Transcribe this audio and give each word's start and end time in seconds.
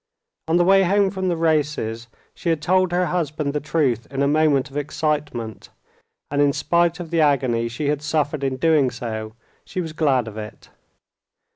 On 0.47 0.57
the 0.57 0.63
way 0.65 0.81
home 0.81 1.11
from 1.11 1.27
the 1.27 1.37
races 1.37 2.07
she 2.33 2.49
had 2.49 2.59
told 2.59 2.91
her 2.91 3.05
husband 3.05 3.53
the 3.53 3.59
truth 3.59 4.07
in 4.09 4.23
a 4.23 4.27
moment 4.27 4.71
of 4.71 4.75
excitement, 4.75 5.69
and 6.31 6.41
in 6.41 6.53
spite 6.53 6.99
of 6.99 7.11
the 7.11 7.21
agony 7.21 7.67
she 7.69 7.87
had 7.89 8.01
suffered 8.01 8.43
in 8.43 8.57
doing 8.57 8.89
so, 8.89 9.35
she 9.63 9.79
was 9.79 9.93
glad 9.93 10.27
of 10.27 10.39
it. 10.39 10.71